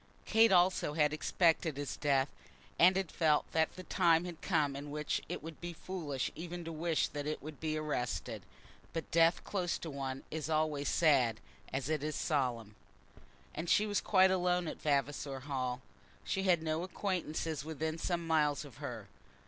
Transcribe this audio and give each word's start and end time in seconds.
Kate 0.25 0.51
also 0.51 0.93
had 0.93 1.13
expected 1.13 1.77
his 1.77 1.95
death, 1.95 2.27
and 2.79 2.97
had 2.97 3.11
felt 3.11 3.45
that 3.51 3.75
the 3.75 3.83
time 3.83 4.25
had 4.25 4.41
come 4.41 4.75
in 4.75 4.89
which 4.89 5.21
it 5.29 5.43
would 5.43 5.61
be 5.61 5.73
foolish 5.73 6.31
even 6.33 6.65
to 6.65 6.71
wish 6.71 7.07
that 7.09 7.27
it 7.27 7.37
should 7.43 7.59
be 7.59 7.77
arrested. 7.77 8.41
But 8.93 9.11
death 9.11 9.43
close 9.43 9.77
to 9.77 9.91
one 9.91 10.23
is 10.31 10.49
always 10.49 10.89
sad 10.89 11.39
as 11.71 11.87
it 11.87 12.03
is 12.03 12.15
solemn. 12.15 12.73
And 13.53 13.69
she 13.69 13.85
was 13.85 14.01
quite 14.01 14.31
alone 14.31 14.67
at 14.67 14.81
Vavasor 14.81 15.41
Hall. 15.41 15.81
She 16.23 16.41
had 16.45 16.63
no 16.63 16.81
acquaintance 16.81 17.63
within 17.63 17.99
some 17.99 18.25
miles 18.25 18.65
of 18.65 18.77
her. 18.77 19.07